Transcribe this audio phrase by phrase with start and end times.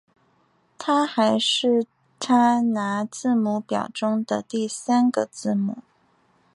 [0.79, 1.85] 它还是
[2.19, 5.77] 它拿字母表中的第三个字母。